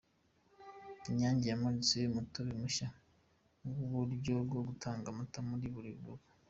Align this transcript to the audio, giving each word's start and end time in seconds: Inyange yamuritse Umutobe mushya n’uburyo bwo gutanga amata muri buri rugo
Inyange 1.09 1.45
yamuritse 1.47 1.97
Umutobe 2.09 2.51
mushya 2.61 2.87
n’uburyo 3.73 4.33
bwo 4.47 4.59
gutanga 4.67 5.05
amata 5.13 5.39
muri 5.49 5.67
buri 5.75 5.91
rugo 5.97 6.13